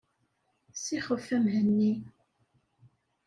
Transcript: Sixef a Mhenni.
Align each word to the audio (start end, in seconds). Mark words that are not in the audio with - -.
Sixef 0.83 1.27
a 1.35 1.37
Mhenni. 1.43 1.93